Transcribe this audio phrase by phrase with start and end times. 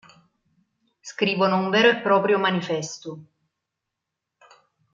[1.01, 3.25] Scrivono un vero e proprio "Manifesto".